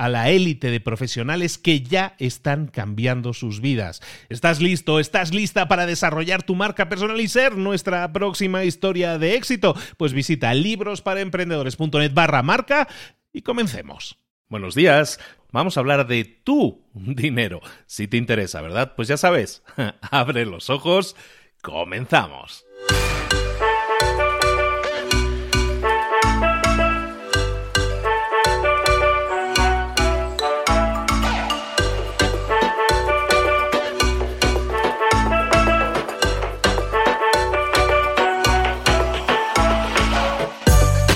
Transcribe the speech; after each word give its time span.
a 0.00 0.08
la 0.08 0.30
élite 0.30 0.70
de 0.70 0.80
profesionales 0.80 1.58
que 1.58 1.82
ya 1.82 2.14
están 2.18 2.68
cambiando 2.68 3.34
sus 3.34 3.60
vidas. 3.60 4.00
¿Estás 4.30 4.62
listo? 4.62 4.98
¿Estás 4.98 5.34
lista 5.34 5.68
para 5.68 5.84
desarrollar 5.84 6.42
tu 6.42 6.54
marca 6.54 6.88
personal 6.88 7.20
y 7.20 7.28
ser 7.28 7.58
nuestra 7.58 8.10
próxima 8.10 8.64
historia 8.64 9.18
de 9.18 9.34
éxito? 9.34 9.76
Pues 9.98 10.14
visita 10.14 10.54
librosparaemprendedores.net 10.54 12.14
barra 12.14 12.42
marca 12.42 12.88
y 13.30 13.42
comencemos. 13.42 14.16
Buenos 14.48 14.74
días. 14.74 15.20
Vamos 15.52 15.76
a 15.76 15.80
hablar 15.80 16.06
de 16.06 16.24
tu 16.24 16.82
dinero. 16.94 17.60
Si 17.84 18.08
te 18.08 18.16
interesa, 18.16 18.62
¿verdad? 18.62 18.94
Pues 18.96 19.06
ya 19.06 19.18
sabes, 19.18 19.62
abre 20.00 20.46
los 20.46 20.70
ojos. 20.70 21.14
Comenzamos. 21.60 22.64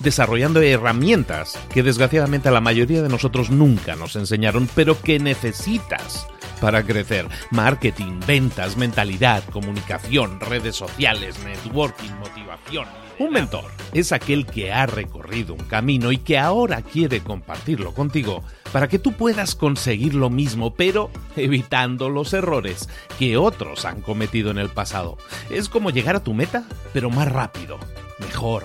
desarrollando 0.00 0.60
herramientas 0.60 1.58
que 1.72 1.82
desgraciadamente 1.82 2.48
a 2.48 2.52
la 2.52 2.60
mayoría 2.60 3.02
de 3.02 3.08
nosotros 3.08 3.50
nunca 3.50 3.96
nos 3.96 4.16
enseñaron, 4.16 4.68
pero 4.74 5.00
que 5.00 5.18
necesitas 5.18 6.26
para 6.60 6.82
crecer. 6.84 7.26
Marketing, 7.50 8.20
ventas, 8.26 8.76
mentalidad, 8.76 9.44
comunicación, 9.44 10.40
redes 10.40 10.76
sociales, 10.76 11.36
networking, 11.44 12.12
motivación. 12.18 12.86
Un 13.18 13.30
mentor 13.30 13.64
es 13.94 14.12
aquel 14.12 14.44
que 14.44 14.72
ha 14.72 14.84
recorrido 14.84 15.54
un 15.54 15.64
camino 15.64 16.12
y 16.12 16.18
que 16.18 16.36
ahora 16.36 16.82
quiere 16.82 17.20
compartirlo 17.20 17.94
contigo 17.94 18.42
para 18.72 18.88
que 18.88 18.98
tú 18.98 19.12
puedas 19.12 19.54
conseguir 19.54 20.14
lo 20.14 20.28
mismo, 20.28 20.74
pero 20.74 21.10
evitando 21.34 22.10
los 22.10 22.34
errores 22.34 22.90
que 23.18 23.38
otros 23.38 23.86
han 23.86 24.02
cometido 24.02 24.50
en 24.50 24.58
el 24.58 24.68
pasado. 24.68 25.16
Es 25.48 25.70
como 25.70 25.90
llegar 25.90 26.16
a 26.16 26.22
tu 26.22 26.34
meta, 26.34 26.64
pero 26.92 27.08
más 27.08 27.30
rápido, 27.32 27.78
mejor. 28.18 28.64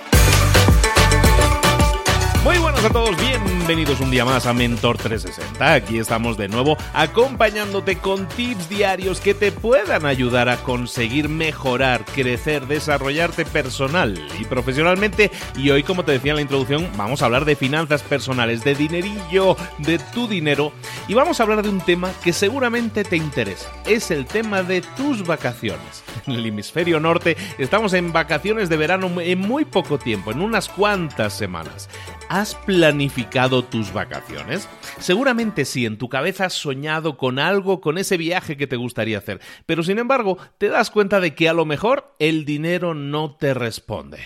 Muy 2.43 2.57
buenos 2.57 2.83
a 2.83 2.89
todos, 2.89 3.15
bienvenidos 3.17 3.99
un 3.99 4.09
día 4.09 4.25
más 4.25 4.47
a 4.47 4.53
Mentor 4.53 4.97
360. 4.97 5.73
Aquí 5.73 5.99
estamos 5.99 6.37
de 6.37 6.47
nuevo 6.47 6.75
acompañándote 6.91 7.99
con 7.99 8.27
tips 8.29 8.67
diarios 8.67 9.21
que 9.21 9.35
te 9.35 9.51
puedan 9.51 10.07
ayudar 10.07 10.49
a 10.49 10.57
conseguir 10.57 11.29
mejorar, 11.29 12.03
crecer, 12.03 12.65
desarrollarte 12.65 13.45
personal 13.45 14.19
y 14.39 14.45
profesionalmente. 14.45 15.29
Y 15.55 15.69
hoy, 15.69 15.83
como 15.83 16.03
te 16.03 16.13
decía 16.13 16.31
en 16.31 16.37
la 16.37 16.41
introducción, 16.41 16.89
vamos 16.97 17.21
a 17.21 17.25
hablar 17.25 17.45
de 17.45 17.55
finanzas 17.55 18.01
personales, 18.01 18.63
de 18.63 18.73
dinerillo, 18.73 19.55
de 19.77 19.99
tu 19.99 20.27
dinero. 20.27 20.73
Y 21.07 21.13
vamos 21.13 21.39
a 21.39 21.43
hablar 21.43 21.61
de 21.61 21.69
un 21.69 21.81
tema 21.81 22.11
que 22.23 22.33
seguramente 22.33 23.03
te 23.03 23.17
interesa. 23.17 23.71
Es 23.85 24.09
el 24.09 24.25
tema 24.25 24.63
de 24.63 24.81
tus 24.81 25.27
vacaciones. 25.27 26.03
En 26.27 26.33
el 26.33 26.45
hemisferio 26.45 26.99
norte 26.99 27.35
estamos 27.57 27.93
en 27.93 28.13
vacaciones 28.13 28.69
de 28.69 28.77
verano 28.77 29.09
en 29.19 29.39
muy 29.39 29.65
poco 29.65 29.97
tiempo, 29.97 30.31
en 30.31 30.41
unas 30.41 30.69
cuantas 30.69 31.33
semanas. 31.33 31.89
¿Has 32.33 32.55
planificado 32.55 33.61
tus 33.61 33.91
vacaciones? 33.91 34.69
Seguramente 34.99 35.65
sí, 35.65 35.85
en 35.85 35.97
tu 35.97 36.07
cabeza 36.07 36.45
has 36.45 36.53
soñado 36.53 37.17
con 37.17 37.39
algo, 37.39 37.81
con 37.81 37.97
ese 37.97 38.15
viaje 38.15 38.55
que 38.55 38.67
te 38.67 38.77
gustaría 38.77 39.17
hacer, 39.17 39.41
pero 39.65 39.83
sin 39.83 39.99
embargo 39.99 40.37
te 40.57 40.69
das 40.69 40.91
cuenta 40.91 41.19
de 41.19 41.35
que 41.35 41.49
a 41.49 41.53
lo 41.53 41.65
mejor 41.65 42.15
el 42.19 42.45
dinero 42.45 42.93
no 42.93 43.35
te 43.35 43.53
responde. 43.53 44.19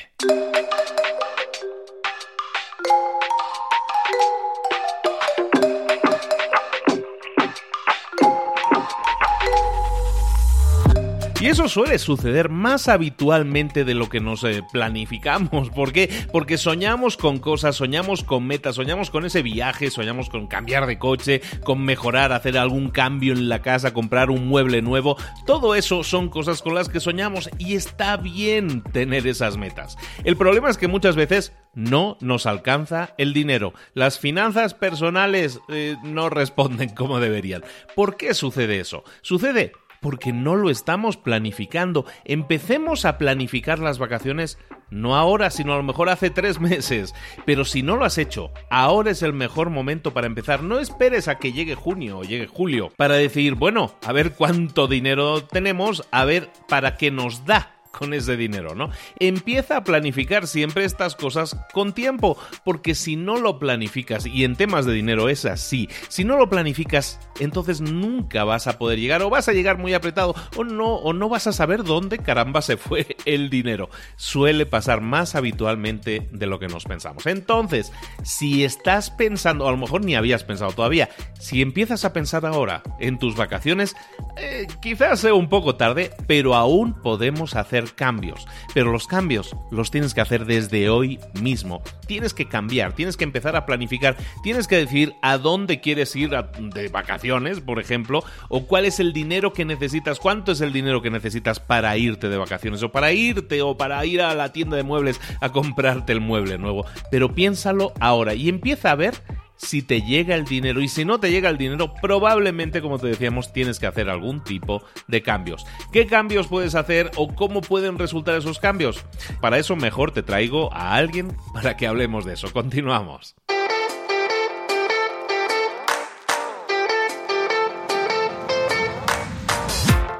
Y 11.45 11.49
eso 11.49 11.69
suele 11.69 11.99
suceder 11.99 12.49
más 12.49 12.87
habitualmente 12.87 13.85
de 13.85 13.93
lo 13.93 14.09
que 14.09 14.19
nos 14.19 14.43
eh, 14.43 14.63
planificamos. 14.73 15.69
¿Por 15.69 15.93
qué? 15.93 16.09
Porque 16.31 16.57
soñamos 16.57 17.17
con 17.17 17.37
cosas, 17.37 17.75
soñamos 17.75 18.23
con 18.23 18.47
metas, 18.47 18.73
soñamos 18.73 19.11
con 19.11 19.25
ese 19.27 19.43
viaje, 19.43 19.91
soñamos 19.91 20.31
con 20.31 20.47
cambiar 20.47 20.87
de 20.87 20.97
coche, 20.97 21.43
con 21.63 21.85
mejorar, 21.85 22.31
hacer 22.33 22.57
algún 22.57 22.89
cambio 22.89 23.33
en 23.33 23.47
la 23.47 23.61
casa, 23.61 23.93
comprar 23.93 24.31
un 24.31 24.47
mueble 24.47 24.81
nuevo. 24.81 25.17
Todo 25.45 25.75
eso 25.75 26.03
son 26.03 26.29
cosas 26.29 26.63
con 26.63 26.73
las 26.73 26.89
que 26.89 26.99
soñamos 26.99 27.51
y 27.59 27.75
está 27.75 28.17
bien 28.17 28.81
tener 28.81 29.27
esas 29.27 29.55
metas. 29.55 29.97
El 30.23 30.37
problema 30.37 30.71
es 30.71 30.79
que 30.79 30.87
muchas 30.87 31.15
veces 31.15 31.53
no 31.75 32.17
nos 32.21 32.47
alcanza 32.47 33.13
el 33.19 33.33
dinero. 33.33 33.75
Las 33.93 34.17
finanzas 34.17 34.73
personales 34.73 35.59
eh, 35.69 35.95
no 36.03 36.31
responden 36.31 36.89
como 36.89 37.19
deberían. 37.19 37.63
¿Por 37.95 38.17
qué 38.17 38.33
sucede 38.33 38.79
eso? 38.79 39.03
Sucede 39.21 39.73
porque 40.05 40.33
no 40.33 40.55
lo 40.55 40.69
estamos 40.69 41.17
planificando. 41.17 42.05
Empecemos 42.25 43.05
a 43.05 43.17
planificar 43.17 43.79
las 43.79 43.97
vacaciones 43.97 44.59
no 44.91 45.15
ahora, 45.15 45.49
sino 45.49 45.73
a 45.73 45.77
lo 45.77 45.81
mejor 45.81 46.09
hace 46.09 46.29
tres 46.29 46.59
meses. 46.61 47.15
Pero 47.43 47.65
si 47.65 47.81
no 47.81 47.95
lo 47.95 48.05
has 48.05 48.19
hecho, 48.19 48.51
ahora 48.69 49.09
es 49.09 49.23
el 49.23 49.33
mejor 49.33 49.71
momento 49.71 50.13
para 50.13 50.27
empezar. 50.27 50.61
No 50.61 50.77
esperes 50.77 51.27
a 51.27 51.39
que 51.39 51.53
llegue 51.53 51.73
junio 51.73 52.19
o 52.19 52.23
llegue 52.23 52.45
julio 52.45 52.91
para 52.95 53.15
decir, 53.15 53.55
bueno, 53.55 53.95
a 54.05 54.11
ver 54.11 54.33
cuánto 54.33 54.87
dinero 54.87 55.43
tenemos, 55.43 56.07
a 56.11 56.23
ver 56.23 56.51
para 56.69 56.97
qué 56.97 57.09
nos 57.09 57.43
da 57.45 57.74
con 57.97 58.13
ese 58.13 58.37
dinero, 58.37 58.75
¿no? 58.75 58.89
Empieza 59.19 59.77
a 59.77 59.83
planificar 59.83 60.47
siempre 60.47 60.85
estas 60.85 61.15
cosas 61.15 61.57
con 61.73 61.93
tiempo, 61.93 62.37
porque 62.63 62.95
si 62.95 63.15
no 63.15 63.37
lo 63.37 63.59
planificas, 63.59 64.25
y 64.25 64.43
en 64.43 64.55
temas 64.55 64.85
de 64.85 64.93
dinero 64.93 65.29
es 65.29 65.45
así, 65.45 65.89
si 66.09 66.23
no 66.23 66.37
lo 66.37 66.49
planificas, 66.49 67.19
entonces 67.39 67.81
nunca 67.81 68.43
vas 68.43 68.67
a 68.67 68.77
poder 68.77 68.99
llegar, 68.99 69.21
o 69.21 69.29
vas 69.29 69.47
a 69.47 69.53
llegar 69.53 69.77
muy 69.77 69.93
apretado, 69.93 70.35
o 70.57 70.63
no, 70.63 70.95
o 70.95 71.13
no 71.13 71.29
vas 71.29 71.47
a 71.47 71.53
saber 71.53 71.83
dónde 71.83 72.19
caramba 72.19 72.61
se 72.61 72.77
fue 72.77 73.15
el 73.25 73.49
dinero. 73.49 73.89
Suele 74.15 74.65
pasar 74.65 75.01
más 75.01 75.35
habitualmente 75.35 76.27
de 76.31 76.45
lo 76.45 76.59
que 76.59 76.67
nos 76.67 76.85
pensamos. 76.85 77.25
Entonces, 77.25 77.91
si 78.23 78.63
estás 78.63 79.09
pensando, 79.09 79.67
a 79.67 79.71
lo 79.71 79.77
mejor 79.77 80.03
ni 80.03 80.15
habías 80.15 80.43
pensado 80.43 80.71
todavía, 80.71 81.09
si 81.39 81.61
empiezas 81.61 82.05
a 82.05 82.13
pensar 82.13 82.45
ahora 82.45 82.83
en 82.99 83.19
tus 83.19 83.35
vacaciones, 83.35 83.95
eh, 84.37 84.67
quizás 84.81 85.19
sea 85.21 85.33
un 85.33 85.49
poco 85.49 85.75
tarde, 85.75 86.11
pero 86.27 86.55
aún 86.55 86.93
podemos 87.01 87.55
hacer 87.55 87.84
cambios. 87.93 88.47
Pero 88.73 88.91
los 88.91 89.07
cambios 89.07 89.55
los 89.71 89.91
tienes 89.91 90.13
que 90.13 90.21
hacer 90.21 90.45
desde 90.45 90.89
hoy 90.89 91.19
mismo. 91.41 91.81
Tienes 92.07 92.33
que 92.33 92.47
cambiar, 92.47 92.93
tienes 92.93 93.17
que 93.17 93.23
empezar 93.23 93.55
a 93.55 93.65
planificar, 93.65 94.17
tienes 94.43 94.67
que 94.67 94.77
decir 94.77 95.13
a 95.21 95.37
dónde 95.37 95.81
quieres 95.81 96.15
ir 96.15 96.29
de 96.29 96.87
vacaciones, 96.89 97.59
por 97.61 97.79
ejemplo, 97.79 98.23
o 98.49 98.65
cuál 98.65 98.85
es 98.85 98.99
el 98.99 99.13
dinero 99.13 99.53
que 99.53 99.65
necesitas, 99.65 100.19
cuánto 100.19 100.51
es 100.51 100.61
el 100.61 100.73
dinero 100.73 101.01
que 101.01 101.09
necesitas 101.09 101.59
para 101.59 101.97
irte 101.97 102.29
de 102.29 102.37
vacaciones, 102.37 102.83
o 102.83 102.91
para 102.91 103.13
irte, 103.13 103.61
o 103.61 103.77
para 103.77 104.05
ir 104.05 104.21
a 104.21 104.33
la 104.33 104.51
tienda 104.51 104.77
de 104.77 104.83
muebles 104.83 105.19
a 105.41 105.49
comprarte 105.51 106.13
el 106.13 106.21
mueble 106.21 106.57
nuevo. 106.57 106.85
Pero 107.11 107.33
piénsalo 107.33 107.93
ahora 107.99 108.33
y 108.33 108.49
empieza 108.49 108.91
a 108.91 108.95
ver 108.95 109.15
si 109.57 109.81
te 109.81 110.01
llega 110.01 110.35
el 110.35 110.45
dinero 110.45 110.81
y 110.81 110.87
si 110.87 111.05
no 111.05 111.19
te 111.19 111.31
llega 111.31 111.49
el 111.49 111.57
dinero, 111.57 111.93
probablemente, 112.01 112.81
como 112.81 112.99
te 112.99 113.07
decíamos, 113.07 113.53
tienes 113.53 113.79
que 113.79 113.87
hacer 113.87 114.09
algún 114.09 114.43
tipo 114.43 114.83
de 115.07 115.21
cambios. 115.21 115.65
¿Qué 115.91 116.07
cambios 116.07 116.47
puedes 116.47 116.75
hacer 116.75 117.11
o 117.15 117.33
cómo 117.33 117.61
pueden 117.61 117.97
resultar 117.97 118.35
esos 118.35 118.59
cambios? 118.59 119.03
Para 119.41 119.57
eso 119.57 119.75
mejor 119.75 120.11
te 120.11 120.23
traigo 120.23 120.73
a 120.73 120.95
alguien 120.95 121.35
para 121.53 121.77
que 121.77 121.87
hablemos 121.87 122.25
de 122.25 122.33
eso. 122.33 122.51
Continuamos. 122.51 123.35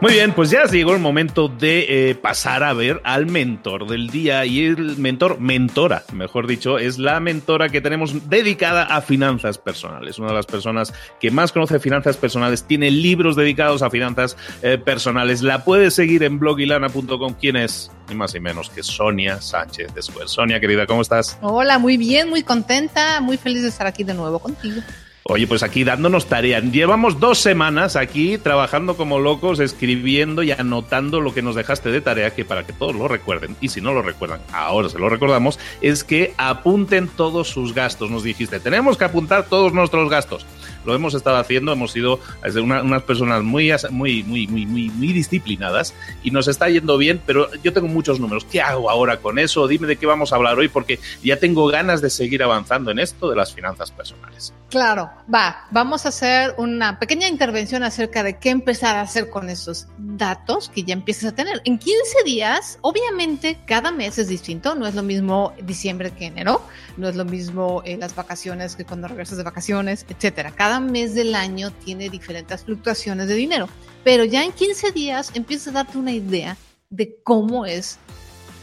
Muy 0.01 0.11
bien, 0.11 0.33
pues 0.33 0.49
ya 0.49 0.65
llegó 0.65 0.93
el 0.93 0.99
momento 0.99 1.47
de 1.47 2.09
eh, 2.09 2.15
pasar 2.15 2.63
a 2.63 2.73
ver 2.73 3.01
al 3.05 3.27
mentor 3.27 3.87
del 3.87 4.09
día 4.09 4.45
y 4.45 4.65
el 4.65 4.97
mentor, 4.97 5.39
mentora, 5.39 6.03
mejor 6.11 6.47
dicho, 6.47 6.77
es 6.77 6.99
la 6.99 7.21
mentora 7.21 7.69
que 7.69 7.79
tenemos 7.79 8.29
dedicada 8.29 8.83
a 8.83 9.01
finanzas 9.01 9.57
personales. 9.57 10.19
Una 10.19 10.27
de 10.27 10.33
las 10.33 10.45
personas 10.45 10.93
que 11.19 11.31
más 11.31 11.53
conoce 11.53 11.79
finanzas 11.79 12.17
personales, 12.17 12.65
tiene 12.65 12.91
libros 12.91 13.37
dedicados 13.37 13.81
a 13.81 13.89
finanzas 13.89 14.35
eh, 14.61 14.77
personales. 14.77 15.41
La 15.41 15.63
puedes 15.63 15.93
seguir 15.93 16.23
en 16.23 16.39
blogilana.com. 16.39 17.35
¿Quién 17.39 17.55
es? 17.55 17.89
Ni 18.09 18.15
más 18.15 18.33
ni 18.33 18.41
menos 18.41 18.69
que 18.69 18.83
Sonia 18.83 19.39
Sánchez 19.39 19.95
después. 19.95 20.29
Sonia, 20.29 20.59
querida, 20.59 20.85
¿cómo 20.85 21.01
estás? 21.01 21.39
Hola, 21.41 21.79
muy 21.79 21.95
bien, 21.95 22.29
muy 22.29 22.43
contenta, 22.43 23.21
muy 23.21 23.37
feliz 23.37 23.63
de 23.63 23.69
estar 23.69 23.87
aquí 23.87 24.03
de 24.03 24.13
nuevo 24.13 24.39
contigo. 24.39 24.81
Oye, 25.27 25.47
pues 25.47 25.63
aquí 25.63 25.83
dándonos 25.83 26.27
tarea. 26.27 26.59
Llevamos 26.59 27.19
dos 27.19 27.39
semanas 27.39 27.95
aquí 27.95 28.37
trabajando 28.37 28.95
como 28.95 29.17
locos, 29.17 29.59
escribiendo 29.59 30.43
y 30.43 30.51
anotando 30.51 31.19
lo 31.19 31.33
que 31.33 31.41
nos 31.41 31.55
dejaste 31.55 31.89
de 31.89 31.99
tarea, 31.99 32.35
que 32.35 32.45
para 32.45 32.63
que 32.63 32.73
todos 32.73 32.95
lo 32.95 33.07
recuerden, 33.07 33.55
y 33.59 33.69
si 33.69 33.81
no 33.81 33.91
lo 33.91 34.03
recuerdan, 34.03 34.39
ahora 34.53 34.87
se 34.87 34.99
lo 34.99 35.09
recordamos, 35.09 35.57
es 35.81 36.03
que 36.03 36.35
apunten 36.37 37.07
todos 37.07 37.47
sus 37.47 37.73
gastos. 37.73 38.11
Nos 38.11 38.21
dijiste, 38.21 38.59
tenemos 38.59 38.97
que 38.97 39.05
apuntar 39.05 39.45
todos 39.45 39.73
nuestros 39.73 40.11
gastos 40.11 40.45
lo 40.85 40.93
hemos 40.95 41.13
estado 41.13 41.37
haciendo, 41.37 41.71
hemos 41.71 41.91
sido 41.91 42.19
unas 42.61 43.03
personas 43.03 43.43
muy, 43.43 43.71
muy, 43.91 44.23
muy, 44.23 44.47
muy, 44.47 44.65
muy, 44.65 44.89
muy 44.89 45.13
disciplinadas 45.13 45.93
y 46.23 46.31
nos 46.31 46.47
está 46.47 46.69
yendo 46.69 46.97
bien, 46.97 47.21
pero 47.25 47.49
yo 47.63 47.73
tengo 47.73 47.87
muchos 47.87 48.19
números. 48.19 48.45
¿Qué 48.45 48.61
hago 48.61 48.89
ahora 48.89 49.17
con 49.17 49.39
eso? 49.39 49.67
Dime 49.67 49.87
de 49.87 49.97
qué 49.97 50.05
vamos 50.05 50.31
a 50.31 50.35
hablar 50.35 50.57
hoy 50.57 50.67
porque 50.67 50.99
ya 51.23 51.37
tengo 51.37 51.67
ganas 51.67 52.01
de 52.01 52.09
seguir 52.09 52.43
avanzando 52.43 52.91
en 52.91 52.99
esto 52.99 53.29
de 53.29 53.35
las 53.35 53.53
finanzas 53.53 53.91
personales. 53.91 54.53
Claro, 54.69 55.11
va, 55.33 55.67
vamos 55.71 56.05
a 56.05 56.09
hacer 56.09 56.53
una 56.57 56.99
pequeña 56.99 57.27
intervención 57.27 57.83
acerca 57.83 58.23
de 58.23 58.37
qué 58.39 58.49
empezar 58.49 58.95
a 58.95 59.01
hacer 59.01 59.29
con 59.29 59.49
esos 59.49 59.87
datos 59.97 60.69
que 60.69 60.83
ya 60.83 60.93
empiezas 60.93 61.31
a 61.31 61.35
tener. 61.35 61.61
En 61.65 61.77
15 61.77 62.23
días, 62.25 62.79
obviamente, 62.81 63.57
cada 63.65 63.91
mes 63.91 64.17
es 64.17 64.27
distinto, 64.27 64.75
no 64.75 64.87
es 64.87 64.95
lo 64.95 65.03
mismo 65.03 65.53
diciembre 65.63 66.11
que 66.11 66.25
enero, 66.25 66.61
no 66.97 67.07
es 67.07 67.15
lo 67.15 67.25
mismo 67.25 67.83
eh, 67.85 67.97
las 67.97 68.15
vacaciones 68.15 68.75
que 68.75 68.85
cuando 68.85 69.07
regresas 69.07 69.37
de 69.37 69.43
vacaciones, 69.43 70.05
etcétera. 70.09 70.51
Cada 70.51 70.74
mes 70.79 71.15
del 71.15 71.35
año 71.35 71.71
tiene 71.71 72.09
diferentes 72.09 72.63
fluctuaciones 72.63 73.27
de 73.27 73.35
dinero, 73.35 73.67
pero 74.03 74.23
ya 74.23 74.43
en 74.43 74.51
15 74.51 74.91
días 74.91 75.31
empiezas 75.33 75.69
a 75.69 75.83
darte 75.83 75.97
una 75.97 76.11
idea 76.11 76.57
de 76.89 77.17
cómo 77.23 77.65
es 77.65 77.97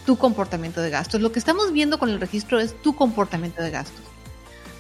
tu 0.06 0.16
comportamiento 0.16 0.80
de 0.80 0.90
gastos. 0.90 1.20
Lo 1.20 1.32
que 1.32 1.38
estamos 1.38 1.72
viendo 1.72 1.98
con 1.98 2.10
el 2.10 2.20
registro 2.20 2.58
es 2.60 2.80
tu 2.82 2.94
comportamiento 2.94 3.62
de 3.62 3.70
gastos. 3.70 4.02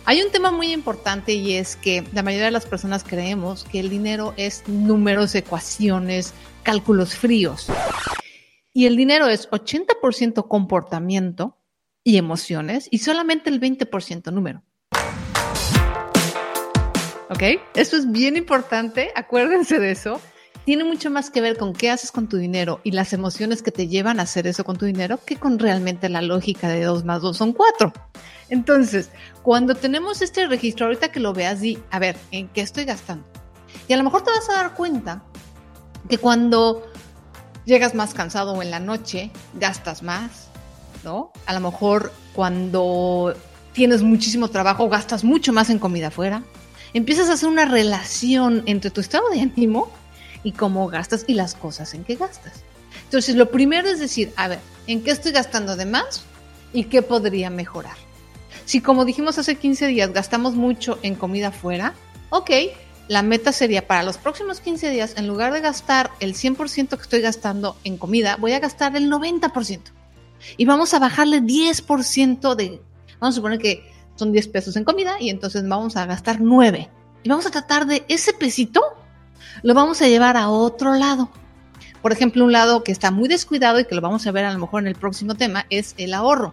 Hay 0.04 0.20
un 0.20 0.32
tema 0.32 0.50
muy 0.50 0.72
importante 0.72 1.32
y 1.34 1.54
es 1.54 1.76
que 1.76 2.04
la 2.12 2.24
mayoría 2.24 2.46
de 2.46 2.50
las 2.50 2.66
personas 2.66 3.04
creemos 3.04 3.64
que 3.64 3.78
el 3.78 3.88
dinero 3.88 4.34
es 4.36 4.66
números, 4.66 5.34
ecuaciones, 5.36 6.34
cálculos 6.64 7.14
fríos. 7.14 7.68
Y 8.74 8.86
el 8.86 8.96
dinero 8.96 9.28
es 9.28 9.48
80% 9.50 10.48
comportamiento 10.48 11.56
y 12.02 12.16
emociones 12.16 12.88
y 12.90 12.98
solamente 12.98 13.48
el 13.48 13.60
20% 13.60 14.32
número. 14.32 14.64
¿Ok? 17.32 17.60
Eso 17.74 17.96
es 17.96 18.10
bien 18.10 18.36
importante, 18.36 19.10
acuérdense 19.14 19.78
de 19.78 19.90
eso. 19.90 20.20
Tiene 20.64 20.84
mucho 20.84 21.10
más 21.10 21.30
que 21.30 21.40
ver 21.40 21.56
con 21.56 21.72
qué 21.72 21.90
haces 21.90 22.12
con 22.12 22.28
tu 22.28 22.36
dinero 22.36 22.80
y 22.84 22.92
las 22.92 23.12
emociones 23.12 23.62
que 23.62 23.72
te 23.72 23.88
llevan 23.88 24.20
a 24.20 24.24
hacer 24.24 24.46
eso 24.46 24.62
con 24.64 24.78
tu 24.78 24.84
dinero 24.84 25.18
que 25.24 25.36
con 25.36 25.58
realmente 25.58 26.08
la 26.08 26.22
lógica 26.22 26.68
de 26.68 26.84
2 26.84 27.04
más 27.04 27.20
2 27.20 27.36
son 27.36 27.52
4. 27.52 27.92
Entonces, 28.48 29.10
cuando 29.42 29.74
tenemos 29.74 30.22
este 30.22 30.46
registro, 30.46 30.86
ahorita 30.86 31.10
que 31.10 31.18
lo 31.18 31.32
veas, 31.32 31.60
di, 31.60 31.78
a 31.90 31.98
ver, 31.98 32.16
¿en 32.30 32.48
qué 32.48 32.60
estoy 32.60 32.84
gastando? 32.84 33.26
Y 33.88 33.92
a 33.92 33.96
lo 33.96 34.04
mejor 34.04 34.22
te 34.22 34.30
vas 34.30 34.48
a 34.50 34.54
dar 34.54 34.74
cuenta 34.74 35.24
que 36.08 36.18
cuando 36.18 36.86
llegas 37.64 37.94
más 37.94 38.14
cansado 38.14 38.52
o 38.52 38.62
en 38.62 38.70
la 38.70 38.78
noche, 38.78 39.32
gastas 39.54 40.04
más, 40.04 40.48
¿no? 41.02 41.32
A 41.46 41.54
lo 41.54 41.60
mejor 41.60 42.12
cuando 42.34 43.34
tienes 43.72 44.02
muchísimo 44.02 44.48
trabajo, 44.48 44.88
gastas 44.88 45.24
mucho 45.24 45.52
más 45.52 45.70
en 45.70 45.80
comida 45.80 46.08
afuera 46.08 46.44
empiezas 46.94 47.28
a 47.28 47.34
hacer 47.34 47.48
una 47.48 47.64
relación 47.64 48.62
entre 48.66 48.90
tu 48.90 49.00
estado 49.00 49.28
de 49.30 49.40
ánimo 49.40 49.90
y 50.42 50.52
cómo 50.52 50.88
gastas 50.88 51.24
y 51.26 51.34
las 51.34 51.54
cosas 51.54 51.94
en 51.94 52.04
que 52.04 52.16
gastas. 52.16 52.64
Entonces, 53.04 53.36
lo 53.36 53.50
primero 53.50 53.88
es 53.88 53.98
decir, 53.98 54.32
a 54.36 54.48
ver, 54.48 54.58
¿en 54.86 55.02
qué 55.02 55.10
estoy 55.10 55.32
gastando 55.32 55.76
de 55.76 55.86
más 55.86 56.22
y 56.72 56.84
qué 56.84 57.02
podría 57.02 57.50
mejorar? 57.50 57.96
Si 58.64 58.80
como 58.80 59.04
dijimos 59.04 59.38
hace 59.38 59.56
15 59.56 59.88
días 59.88 60.12
gastamos 60.12 60.54
mucho 60.54 60.98
en 61.02 61.14
comida 61.14 61.50
fuera, 61.50 61.94
ok, 62.30 62.50
la 63.08 63.22
meta 63.22 63.52
sería 63.52 63.86
para 63.86 64.02
los 64.02 64.16
próximos 64.16 64.60
15 64.60 64.90
días, 64.90 65.14
en 65.16 65.26
lugar 65.26 65.52
de 65.52 65.60
gastar 65.60 66.10
el 66.20 66.34
100% 66.34 66.88
que 66.88 67.02
estoy 67.02 67.20
gastando 67.20 67.76
en 67.84 67.98
comida, 67.98 68.36
voy 68.36 68.52
a 68.52 68.60
gastar 68.60 68.96
el 68.96 69.10
90%. 69.10 69.80
Y 70.56 70.64
vamos 70.64 70.94
a 70.94 70.98
bajarle 70.98 71.42
10% 71.42 72.54
de, 72.54 72.80
vamos 73.20 73.34
a 73.34 73.36
suponer 73.36 73.58
que 73.58 73.91
son 74.16 74.32
10 74.32 74.48
pesos 74.48 74.76
en 74.76 74.84
comida 74.84 75.16
y 75.20 75.30
entonces 75.30 75.66
vamos 75.66 75.96
a 75.96 76.06
gastar 76.06 76.40
9. 76.40 76.88
Y 77.22 77.28
vamos 77.28 77.46
a 77.46 77.50
tratar 77.50 77.86
de 77.86 78.04
ese 78.08 78.32
pesito, 78.32 78.82
lo 79.62 79.74
vamos 79.74 80.02
a 80.02 80.08
llevar 80.08 80.36
a 80.36 80.48
otro 80.48 80.94
lado. 80.94 81.30
Por 82.00 82.12
ejemplo, 82.12 82.44
un 82.44 82.52
lado 82.52 82.82
que 82.82 82.92
está 82.92 83.10
muy 83.10 83.28
descuidado 83.28 83.78
y 83.78 83.84
que 83.84 83.94
lo 83.94 84.00
vamos 84.00 84.26
a 84.26 84.32
ver 84.32 84.44
a 84.44 84.52
lo 84.52 84.58
mejor 84.58 84.82
en 84.82 84.88
el 84.88 84.96
próximo 84.96 85.34
tema 85.34 85.66
es 85.70 85.94
el 85.98 86.14
ahorro. 86.14 86.52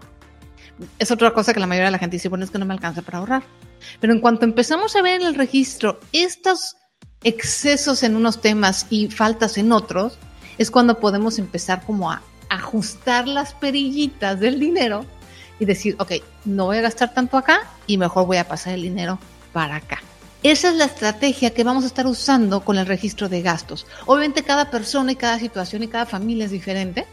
Es 0.99 1.11
otra 1.11 1.33
cosa 1.33 1.53
que 1.53 1.59
la 1.59 1.67
mayoría 1.67 1.87
de 1.87 1.91
la 1.91 1.97
gente 1.97 2.17
dice, 2.17 2.29
bueno, 2.29 2.45
es 2.45 2.51
que 2.51 2.59
no 2.59 2.65
me 2.65 2.73
alcanza 2.73 3.01
para 3.01 3.17
ahorrar. 3.17 3.43
Pero 3.99 4.13
en 4.13 4.19
cuanto 4.19 4.45
empezamos 4.45 4.95
a 4.95 5.01
ver 5.01 5.21
en 5.21 5.27
el 5.27 5.35
registro 5.35 5.99
estos 6.13 6.77
excesos 7.23 8.03
en 8.03 8.15
unos 8.15 8.41
temas 8.41 8.85
y 8.89 9.09
faltas 9.09 9.57
en 9.57 9.71
otros, 9.71 10.17
es 10.57 10.71
cuando 10.71 10.99
podemos 10.99 11.39
empezar 11.39 11.83
como 11.85 12.11
a 12.11 12.21
ajustar 12.49 13.27
las 13.27 13.53
perillitas 13.53 14.39
del 14.39 14.59
dinero 14.59 15.05
y 15.59 15.65
decir, 15.65 15.95
ok, 15.99 16.13
no 16.45 16.65
voy 16.65 16.77
a 16.77 16.81
gastar 16.81 17.13
tanto 17.13 17.37
acá 17.37 17.61
y 17.85 17.97
mejor 17.97 18.25
voy 18.25 18.37
a 18.37 18.47
pasar 18.47 18.73
el 18.73 18.81
dinero 18.81 19.19
para 19.53 19.75
acá. 19.75 19.99
Esa 20.41 20.69
es 20.69 20.75
la 20.75 20.85
estrategia 20.85 21.53
que 21.53 21.65
vamos 21.65 21.83
a 21.83 21.87
estar 21.87 22.07
usando 22.07 22.61
con 22.61 22.77
el 22.77 22.85
registro 22.85 23.27
de 23.27 23.41
gastos. 23.41 23.85
Obviamente 24.05 24.43
cada 24.43 24.71
persona 24.71 25.11
y 25.11 25.17
cada 25.17 25.37
situación 25.37 25.83
y 25.83 25.89
cada 25.89 26.05
familia 26.05 26.45
es 26.45 26.51
diferente 26.51 27.05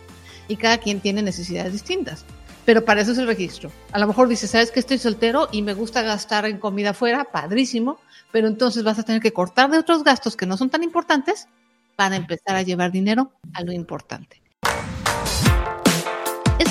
y 0.46 0.56
cada 0.56 0.78
quien 0.78 1.00
tiene 1.00 1.22
necesidades 1.22 1.72
distintas. 1.72 2.24
Pero 2.64 2.84
para 2.84 3.00
eso 3.00 3.12
es 3.12 3.18
el 3.18 3.26
registro. 3.26 3.70
A 3.92 3.98
lo 3.98 4.06
mejor 4.06 4.28
dices, 4.28 4.50
¿sabes 4.50 4.70
que 4.70 4.80
estoy 4.80 4.98
soltero 4.98 5.48
y 5.50 5.62
me 5.62 5.74
gusta 5.74 6.02
gastar 6.02 6.46
en 6.46 6.58
comida 6.58 6.94
fuera? 6.94 7.24
Padrísimo. 7.24 7.98
Pero 8.32 8.48
entonces 8.48 8.84
vas 8.84 8.98
a 8.98 9.02
tener 9.02 9.20
que 9.20 9.32
cortar 9.32 9.70
de 9.70 9.78
otros 9.78 10.04
gastos 10.04 10.36
que 10.36 10.46
no 10.46 10.56
son 10.56 10.70
tan 10.70 10.82
importantes 10.82 11.48
para 11.96 12.16
empezar 12.16 12.54
a 12.56 12.62
llevar 12.62 12.92
dinero 12.92 13.32
a 13.54 13.62
lo 13.62 13.72
importante. 13.72 14.42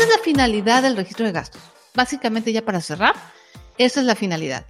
Es 0.06 0.12
la 0.12 0.24
finalidad 0.24 0.84
del 0.84 0.96
registro 0.96 1.26
de 1.26 1.32
gastos. 1.32 1.64
Básicamente 1.96 2.54
ya 2.54 2.64
para 2.64 2.80
cerrar, 2.80 3.16
esa 3.80 4.02
es 4.02 4.06
la 4.06 4.14
finalidad. 4.14 4.68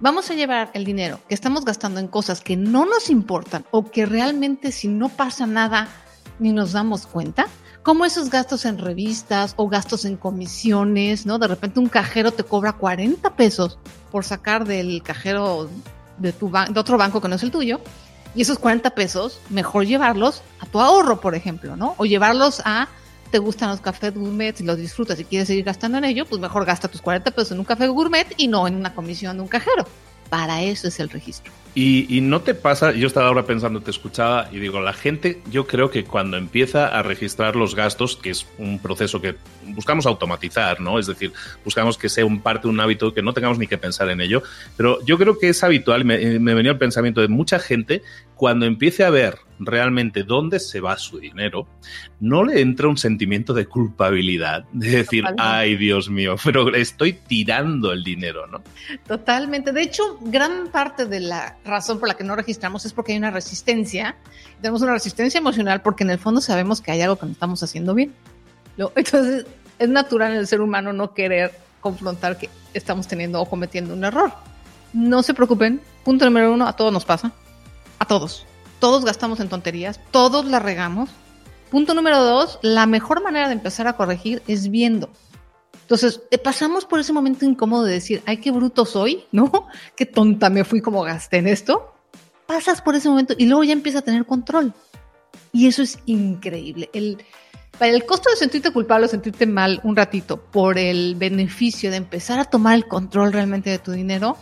Vamos 0.00 0.30
a 0.30 0.34
llevar 0.34 0.70
el 0.74 0.84
dinero 0.84 1.18
que 1.30 1.34
estamos 1.34 1.64
gastando 1.64 1.98
en 1.98 2.08
cosas 2.08 2.42
que 2.42 2.58
no 2.58 2.84
nos 2.84 3.08
importan 3.08 3.64
o 3.70 3.90
que 3.90 4.04
realmente 4.04 4.72
si 4.72 4.88
no 4.88 5.08
pasa 5.08 5.46
nada 5.46 5.88
ni 6.38 6.52
nos 6.52 6.72
damos 6.72 7.06
cuenta, 7.06 7.46
como 7.82 8.04
esos 8.04 8.28
gastos 8.28 8.66
en 8.66 8.76
revistas 8.76 9.54
o 9.56 9.66
gastos 9.66 10.04
en 10.04 10.18
comisiones, 10.18 11.24
¿no? 11.24 11.38
De 11.38 11.48
repente 11.48 11.80
un 11.80 11.88
cajero 11.88 12.32
te 12.32 12.44
cobra 12.44 12.74
40 12.74 13.34
pesos 13.34 13.78
por 14.12 14.26
sacar 14.26 14.66
del 14.66 15.02
cajero 15.02 15.70
de, 16.18 16.34
tu 16.34 16.50
de 16.50 16.78
otro 16.78 16.98
banco 16.98 17.22
que 17.22 17.28
no 17.28 17.36
es 17.36 17.42
el 17.42 17.50
tuyo. 17.50 17.80
Y 18.34 18.42
esos 18.42 18.58
40 18.58 18.90
pesos, 18.90 19.40
mejor 19.48 19.86
llevarlos 19.86 20.42
a 20.60 20.66
tu 20.66 20.80
ahorro, 20.82 21.18
por 21.18 21.34
ejemplo, 21.34 21.76
¿no? 21.76 21.94
O 21.96 22.04
llevarlos 22.04 22.60
a, 22.66 22.88
te 23.30 23.38
gustan 23.38 23.70
los 23.70 23.80
cafés 23.80 24.14
gourmet 24.14 24.58
y 24.60 24.64
los 24.64 24.78
disfrutas 24.78 25.18
y 25.20 25.24
quieres 25.24 25.48
seguir 25.48 25.64
gastando 25.64 25.98
en 25.98 26.04
ello, 26.04 26.26
pues 26.26 26.40
mejor 26.40 26.64
gasta 26.64 26.88
tus 26.88 27.02
40 27.02 27.30
pesos 27.30 27.52
en 27.52 27.58
un 27.58 27.64
café 27.64 27.88
gourmet 27.88 28.26
y 28.36 28.48
no 28.48 28.66
en 28.66 28.74
una 28.74 28.94
comisión 28.94 29.36
de 29.36 29.42
un 29.42 29.48
cajero. 29.48 29.86
Para 30.30 30.62
eso 30.62 30.88
es 30.88 30.98
el 31.00 31.08
registro. 31.08 31.52
Y, 31.78 32.22
no 32.22 32.40
te 32.40 32.54
pasa, 32.54 32.92
yo 32.92 33.06
estaba 33.06 33.28
ahora 33.28 33.44
pensando, 33.44 33.82
te 33.82 33.90
escuchaba 33.90 34.48
y 34.50 34.58
digo, 34.60 34.80
la 34.80 34.94
gente 34.94 35.42
yo 35.50 35.66
creo 35.66 35.90
que 35.90 36.04
cuando 36.04 36.38
empieza 36.38 36.88
a 36.88 37.02
registrar 37.02 37.54
los 37.54 37.74
gastos, 37.74 38.16
que 38.16 38.30
es 38.30 38.46
un 38.56 38.78
proceso 38.78 39.20
que 39.20 39.34
buscamos 39.66 40.06
automatizar, 40.06 40.80
¿no? 40.80 40.98
Es 40.98 41.06
decir, 41.06 41.34
buscamos 41.66 41.98
que 41.98 42.08
sea 42.08 42.24
un 42.24 42.40
parte 42.40 42.66
un 42.66 42.80
hábito, 42.80 43.12
que 43.12 43.20
no 43.20 43.34
tengamos 43.34 43.58
ni 43.58 43.66
que 43.66 43.76
pensar 43.76 44.08
en 44.08 44.22
ello, 44.22 44.42
pero 44.78 45.04
yo 45.04 45.18
creo 45.18 45.38
que 45.38 45.50
es 45.50 45.62
habitual, 45.62 46.06
me, 46.06 46.38
me 46.38 46.54
venía 46.54 46.72
el 46.72 46.78
pensamiento 46.78 47.20
de 47.20 47.28
mucha 47.28 47.58
gente, 47.58 48.02
cuando 48.36 48.64
empiece 48.64 49.04
a 49.04 49.10
ver 49.10 49.38
realmente 49.58 50.22
dónde 50.22 50.60
se 50.60 50.80
va 50.80 50.98
su 50.98 51.18
dinero, 51.18 51.66
no 52.20 52.44
le 52.44 52.60
entra 52.60 52.88
un 52.88 52.98
sentimiento 52.98 53.54
de 53.54 53.66
culpabilidad, 53.66 54.64
de 54.72 54.90
decir, 54.90 55.24
ay 55.38 55.76
Dios 55.76 56.10
mío, 56.10 56.36
pero 56.44 56.74
estoy 56.74 57.14
tirando 57.14 57.92
el 57.92 58.04
dinero, 58.04 58.46
¿no? 58.46 58.62
Totalmente. 59.06 59.72
De 59.72 59.82
hecho, 59.82 60.18
gran 60.20 60.68
parte 60.68 61.06
de 61.06 61.20
la 61.20 61.56
razón 61.66 61.98
por 61.98 62.08
la 62.08 62.16
que 62.16 62.24
no 62.24 62.36
registramos 62.36 62.84
es 62.84 62.92
porque 62.92 63.12
hay 63.12 63.18
una 63.18 63.30
resistencia. 63.30 64.16
Tenemos 64.60 64.82
una 64.82 64.92
resistencia 64.92 65.38
emocional 65.38 65.82
porque 65.82 66.04
en 66.04 66.10
el 66.10 66.18
fondo 66.18 66.40
sabemos 66.40 66.80
que 66.80 66.92
hay 66.92 67.02
algo 67.02 67.16
que 67.16 67.26
no 67.26 67.32
estamos 67.32 67.62
haciendo 67.62 67.94
bien. 67.94 68.14
Entonces, 68.76 69.46
es 69.78 69.88
natural 69.88 70.32
en 70.32 70.38
el 70.38 70.46
ser 70.46 70.60
humano 70.60 70.92
no 70.92 71.12
querer 71.12 71.52
confrontar 71.80 72.38
que 72.38 72.48
estamos 72.74 73.06
teniendo 73.06 73.40
o 73.40 73.46
cometiendo 73.46 73.94
un 73.94 74.04
error. 74.04 74.32
No 74.92 75.22
se 75.22 75.34
preocupen. 75.34 75.80
Punto 76.04 76.24
número 76.24 76.52
uno, 76.52 76.66
a 76.66 76.74
todos 76.74 76.92
nos 76.92 77.04
pasa. 77.04 77.32
A 77.98 78.04
todos 78.04 78.46
todos 78.78 79.04
gastamos 79.04 79.40
en 79.40 79.48
tonterías, 79.48 80.00
todos 80.10 80.44
la 80.44 80.58
regamos. 80.58 81.10
Punto 81.70 81.94
número 81.94 82.22
dos, 82.22 82.58
la 82.62 82.86
mejor 82.86 83.22
manera 83.22 83.48
de 83.48 83.54
empezar 83.54 83.88
a 83.88 83.94
corregir 83.94 84.42
es 84.46 84.70
viendo. 84.70 85.10
Entonces, 85.86 86.20
eh, 86.32 86.38
pasamos 86.38 86.84
por 86.84 86.98
ese 86.98 87.12
momento 87.12 87.44
incómodo 87.44 87.84
de 87.84 87.92
decir, 87.92 88.20
ay, 88.26 88.38
qué 88.38 88.50
bruto 88.50 88.84
soy, 88.84 89.22
¿no? 89.30 89.68
Qué 89.96 90.04
tonta 90.04 90.50
me 90.50 90.64
fui 90.64 90.80
como 90.80 91.02
gasté 91.02 91.36
en 91.36 91.46
esto. 91.46 91.94
Pasas 92.44 92.82
por 92.82 92.96
ese 92.96 93.08
momento 93.08 93.34
y 93.38 93.46
luego 93.46 93.62
ya 93.62 93.72
empiezas 93.72 94.02
a 94.02 94.04
tener 94.04 94.26
control. 94.26 94.74
Y 95.52 95.68
eso 95.68 95.84
es 95.84 96.00
increíble. 96.06 96.90
El, 96.92 97.18
para 97.78 97.92
el 97.92 98.04
costo 98.04 98.28
de 98.30 98.36
sentirte 98.36 98.72
culpable 98.72 99.06
o 99.06 99.08
sentirte 99.08 99.46
mal 99.46 99.78
un 99.84 99.94
ratito 99.94 100.42
por 100.42 100.76
el 100.76 101.14
beneficio 101.14 101.92
de 101.92 101.98
empezar 101.98 102.40
a 102.40 102.46
tomar 102.46 102.74
el 102.74 102.88
control 102.88 103.32
realmente 103.32 103.70
de 103.70 103.78
tu 103.78 103.92
dinero, 103.92 104.36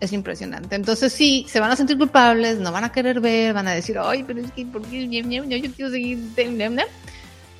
es 0.00 0.14
impresionante. 0.14 0.76
Entonces 0.76 1.12
sí, 1.12 1.44
se 1.46 1.60
van 1.60 1.72
a 1.72 1.76
sentir 1.76 1.98
culpables, 1.98 2.58
no 2.58 2.72
van 2.72 2.84
a 2.84 2.92
querer 2.92 3.20
ver, 3.20 3.52
van 3.52 3.68
a 3.68 3.72
decir, 3.72 3.98
ay, 4.02 4.24
pero 4.26 4.40
es 4.40 4.50
que, 4.50 4.64
¿por 4.64 4.80
qué? 4.80 5.06
Yo 5.06 5.72
quiero 5.74 5.90
seguir... 5.90 6.20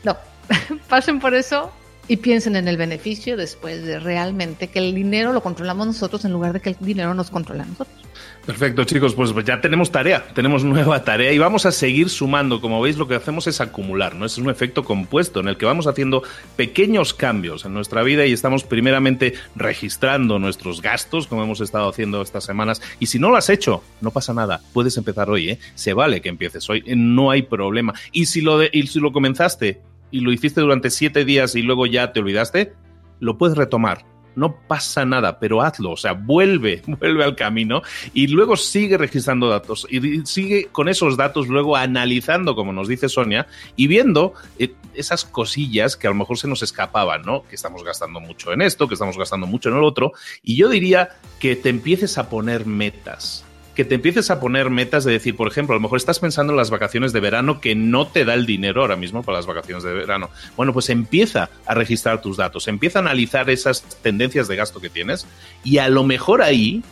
No, 0.05 0.17
pasen 0.89 1.21
por 1.21 1.35
eso 1.35 1.71
y 2.09 2.19
piensen 2.19 2.57
en 2.57 2.69
el 2.69 2.77
beneficio 2.77 3.37
después 3.37 3.83
de 3.85 3.99
realmente 3.99 4.69
que 4.69 4.79
el 4.79 4.95
dinero 4.95 5.33
lo 5.33 5.43
controlamos 5.43 5.87
nosotros 5.87 6.25
en 6.25 6.33
lugar 6.33 6.53
de 6.53 6.61
que 6.61 6.71
el 6.71 6.77
dinero 6.81 7.15
nos 7.15 7.31
controla 7.31 7.65
a 7.65 7.67
nosotros. 7.67 8.07
Perfecto, 8.47 8.85
chicos, 8.85 9.15
pues 9.15 9.35
ya 9.45 9.61
tenemos 9.61 9.91
tarea, 9.91 10.25
tenemos 10.33 10.63
nueva 10.63 11.03
tarea 11.03 11.33
y 11.33 11.39
vamos 11.39 11.67
a 11.67 11.73
seguir 11.73 12.09
sumando. 12.09 12.61
Como 12.61 12.81
veis, 12.81 12.97
lo 12.97 13.09
que 13.09 13.17
hacemos 13.17 13.49
es 13.49 13.61
acumular, 13.61 14.15
¿no? 14.15 14.25
Es 14.25 14.39
un 14.39 14.49
efecto 14.49 14.85
compuesto 14.85 15.41
en 15.41 15.49
el 15.49 15.57
que 15.57 15.67
vamos 15.67 15.89
haciendo 15.89 16.23
pequeños 16.55 17.13
cambios 17.13 17.65
en 17.65 17.75
nuestra 17.75 18.05
vida 18.05 18.25
y 18.25 18.33
estamos 18.33 18.63
primeramente 18.63 19.35
registrando 19.57 20.39
nuestros 20.39 20.81
gastos, 20.81 21.27
como 21.27 21.43
hemos 21.43 21.61
estado 21.61 21.89
haciendo 21.89 22.23
estas 22.23 22.45
semanas. 22.45 22.81
Y 23.01 23.07
si 23.07 23.19
no 23.19 23.31
lo 23.31 23.37
has 23.37 23.51
hecho, 23.51 23.83
no 24.01 24.13
pasa 24.13 24.33
nada, 24.33 24.61
puedes 24.73 24.97
empezar 24.97 25.29
hoy, 25.29 25.51
¿eh? 25.51 25.59
Se 25.75 25.93
vale 25.93 26.21
que 26.21 26.29
empieces 26.29 26.71
hoy, 26.71 26.85
no 26.87 27.33
hay 27.33 27.43
problema. 27.43 27.95
Y 28.13 28.27
si 28.27 28.43
lo, 28.43 28.59
de, 28.59 28.71
y 28.73 28.87
si 28.87 29.01
lo 29.01 29.13
comenzaste 29.13 29.81
y 30.11 30.21
lo 30.21 30.33
hiciste 30.33 30.61
durante 30.61 30.91
siete 30.91 31.25
días 31.25 31.55
y 31.55 31.63
luego 31.63 31.87
ya 31.87 32.13
te 32.13 32.21
olvidaste, 32.21 32.75
lo 33.21 33.39
puedes 33.39 33.57
retomar. 33.57 34.05
No 34.35 34.55
pasa 34.69 35.07
nada, 35.07 35.39
pero 35.39 35.63
hazlo, 35.63 35.93
o 35.93 35.97
sea, 35.97 36.13
vuelve, 36.13 36.83
vuelve 36.87 37.25
al 37.25 37.37
camino 37.37 37.81
y 38.13 38.27
luego 38.27 38.57
sigue 38.57 38.99
registrando 38.99 39.49
datos 39.49 39.87
y 39.91 40.27
sigue 40.27 40.69
con 40.71 40.91
esos 40.91 41.17
datos 41.17 41.49
luego 41.49 41.75
analizando, 41.75 42.55
como 42.55 42.73
nos 42.73 42.87
dice 42.87 43.09
Sonia, 43.09 43.47
y 43.77 43.87
viendo 43.87 44.35
eh, 44.59 44.75
esas 44.93 45.25
cosillas 45.25 45.97
que 45.97 46.07
a 46.07 46.11
lo 46.11 46.17
mejor 46.17 46.37
se 46.37 46.49
nos 46.49 46.63
escapaban, 46.63 47.23
¿no? 47.23 47.45
Que 47.49 47.55
estamos 47.55 47.83
gastando 47.83 48.21
mucho 48.21 48.53
en 48.53 48.61
esto, 48.61 48.89
que 48.89 48.95
estamos 48.95 49.17
gastando 49.17 49.47
mucho 49.47 49.71
en 49.71 49.77
el 49.77 49.85
otro, 49.85 50.13
y 50.43 50.57
yo 50.57 50.69
diría 50.69 51.17
que 51.41 51.57
te 51.57 51.71
empieces 51.71 52.19
a 52.19 52.29
poner 52.29 52.67
metas 52.67 53.47
que 53.77 53.85
te 53.85 53.95
empieces 53.95 54.31
a 54.31 54.41
poner 54.41 54.71
metas 54.71 55.05
de 55.05 55.13
decir, 55.13 55.37
por 55.37 55.47
ejemplo, 55.47 55.75
a 55.75 55.77
lo 55.77 55.83
mejor 55.83 55.99
estás 55.99 56.19
pensando 56.19 56.55
en 56.55 56.57
las 56.57 56.71
vacaciones 56.71 57.13
de 57.13 57.21
verano 57.21 57.61
que 57.61 57.75
no 57.75 58.07
te 58.07 58.25
da 58.25 58.33
el 58.33 58.47
dinero 58.47 58.81
ahora 58.81 58.97
mismo 58.97 59.23
para 59.23 59.37
las 59.39 59.47
vacaciones 59.47 59.85
de 59.85 59.93
verano. 59.93 60.31
Bueno, 60.57 60.73
pues 60.73 60.89
empieza 60.89 61.51
a 61.67 61.75
registrar 61.75 62.23
tus 62.23 62.39
datos, 62.39 62.69
empieza 62.69 62.99
a 62.99 63.03
analizar 63.03 63.51
esas 63.51 63.83
tendencias 64.03 64.49
de 64.49 64.57
gasto 64.57 64.81
que 64.81 64.89
tienes 64.89 65.27
y 65.63 65.77
a 65.79 65.89
lo 65.91 66.05
mejor 66.05 66.41
ahí 66.41 66.83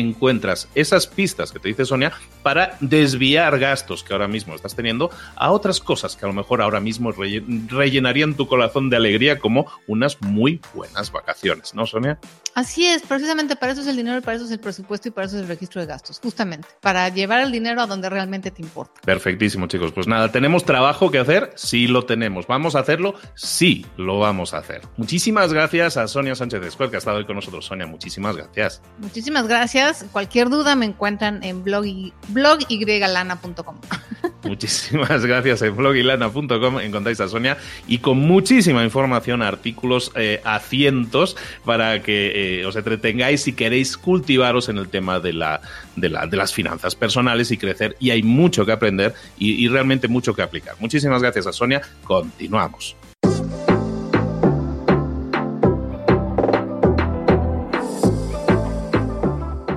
encuentras 0.00 0.68
esas 0.74 1.06
pistas 1.06 1.52
que 1.52 1.58
te 1.58 1.68
dice 1.68 1.84
Sonia 1.84 2.12
para 2.42 2.76
desviar 2.80 3.58
gastos 3.58 4.04
que 4.04 4.12
ahora 4.12 4.28
mismo 4.28 4.54
estás 4.54 4.74
teniendo 4.74 5.10
a 5.36 5.50
otras 5.50 5.80
cosas 5.80 6.16
que 6.16 6.24
a 6.24 6.28
lo 6.28 6.34
mejor 6.34 6.62
ahora 6.62 6.80
mismo 6.80 7.12
rellenarían 7.12 8.34
tu 8.34 8.46
corazón 8.46 8.90
de 8.90 8.96
alegría 8.96 9.38
como 9.38 9.66
unas 9.86 10.20
muy 10.20 10.60
buenas 10.74 11.10
vacaciones, 11.10 11.74
¿no, 11.74 11.86
Sonia? 11.86 12.18
Así 12.54 12.86
es, 12.86 13.02
precisamente 13.02 13.56
para 13.56 13.72
eso 13.72 13.80
es 13.80 13.88
el 13.88 13.96
dinero, 13.96 14.22
para 14.22 14.36
eso 14.36 14.44
es 14.44 14.50
el 14.52 14.60
presupuesto 14.60 15.08
y 15.08 15.10
para 15.10 15.26
eso 15.26 15.36
es 15.36 15.42
el 15.42 15.48
registro 15.48 15.80
de 15.80 15.88
gastos, 15.88 16.20
justamente, 16.22 16.68
para 16.80 17.08
llevar 17.08 17.40
el 17.40 17.50
dinero 17.50 17.82
a 17.82 17.86
donde 17.86 18.08
realmente 18.08 18.50
te 18.52 18.62
importa. 18.62 19.00
Perfectísimo, 19.04 19.66
chicos. 19.66 19.90
Pues 19.92 20.06
nada, 20.06 20.30
¿tenemos 20.30 20.64
trabajo 20.64 21.10
que 21.10 21.18
hacer? 21.18 21.52
Sí, 21.56 21.88
lo 21.88 22.04
tenemos. 22.04 22.46
¿Vamos 22.46 22.76
a 22.76 22.80
hacerlo? 22.80 23.14
Sí, 23.34 23.84
lo 23.96 24.20
vamos 24.20 24.54
a 24.54 24.58
hacer. 24.58 24.82
Muchísimas 24.96 25.52
gracias 25.52 25.96
a 25.96 26.06
Sonia 26.06 26.36
Sánchez 26.36 26.62
Escuel, 26.64 26.90
que 26.90 26.96
ha 26.96 26.98
estado 26.98 27.18
hoy 27.18 27.26
con 27.26 27.36
nosotros. 27.36 27.64
Sonia, 27.64 27.86
muchísimas 27.86 28.36
gracias. 28.36 28.82
Muchísimas 28.98 29.48
gracias. 29.48 29.83
Cualquier 30.12 30.50
duda 30.50 30.76
me 30.76 30.86
encuentran 30.86 31.42
en 31.42 31.64
blog, 31.64 31.86
y, 31.86 32.12
blogyglana.com. 32.28 33.76
Muchísimas 34.44 35.24
gracias 35.24 35.62
en 35.62 35.76
blogylana.com 35.76 36.80
encontráis 36.80 37.20
a 37.20 37.28
Sonia 37.28 37.56
y 37.86 37.98
con 37.98 38.18
muchísima 38.18 38.84
información, 38.84 39.42
artículos 39.42 40.12
eh, 40.16 40.40
a 40.44 40.58
cientos 40.60 41.36
para 41.64 42.02
que 42.02 42.60
eh, 42.60 42.66
os 42.66 42.76
entretengáis 42.76 43.42
si 43.42 43.52
queréis 43.52 43.96
cultivaros 43.96 44.68
en 44.68 44.78
el 44.78 44.88
tema 44.88 45.20
de, 45.20 45.32
la, 45.32 45.60
de, 45.96 46.08
la, 46.08 46.26
de 46.26 46.36
las 46.36 46.52
finanzas 46.52 46.94
personales 46.94 47.50
y 47.50 47.56
crecer. 47.56 47.96
Y 48.00 48.10
hay 48.10 48.22
mucho 48.22 48.66
que 48.66 48.72
aprender 48.72 49.14
y 49.38 49.66
realmente 49.68 50.08
mucho 50.08 50.34
que 50.34 50.42
aplicar. 50.42 50.76
Muchísimas 50.78 51.22
gracias 51.22 51.46
a 51.46 51.52
Sonia. 51.52 51.82
Continuamos. 52.04 52.96